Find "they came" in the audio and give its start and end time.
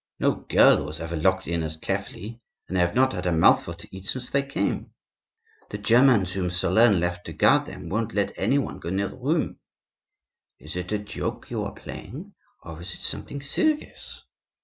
4.31-4.93